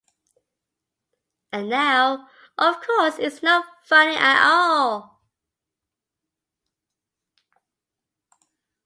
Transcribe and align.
And 1.51 1.69
now, 1.69 2.27
of 2.57 2.81
course 2.81 3.19
it's 3.19 3.43
not 3.43 3.65
funny 3.85 4.15
at 4.15 4.43
all. 4.43 5.21